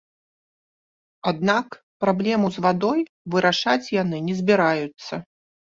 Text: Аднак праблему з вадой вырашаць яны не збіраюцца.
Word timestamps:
Аднак 1.33 1.67
праблему 2.05 2.47
з 2.57 2.67
вадой 2.69 2.99
вырашаць 3.37 3.91
яны 4.03 4.17
не 4.31 4.41
збіраюцца. 4.41 5.13